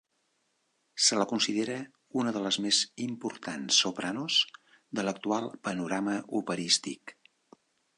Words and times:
Se 1.07 1.19
la 1.19 1.27
considera 1.31 1.75
una 2.23 2.33
de 2.39 2.41
les 2.47 2.59
més 2.67 2.81
importants 3.07 3.83
sopranos 3.85 4.41
de 5.01 5.09
l'actual 5.11 5.55
panorama 5.69 6.21
operístic. 6.43 7.19